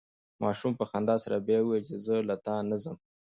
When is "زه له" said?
2.05-2.35